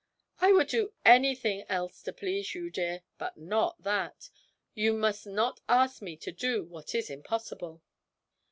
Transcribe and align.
'I 0.39 0.53
would 0.53 0.67
do 0.69 0.93
anything 1.05 1.63
else 1.69 2.01
to 2.01 2.11
please 2.11 2.55
you, 2.55 2.71
dear, 2.71 3.03
but 3.19 3.37
not 3.37 3.83
that; 3.83 4.31
you 4.73 4.93
must 4.93 5.27
not 5.27 5.59
ask 5.69 6.01
me 6.01 6.17
to 6.17 6.31
do 6.31 6.63
what 6.63 6.95
is 6.95 7.11
impossible.' 7.11 7.83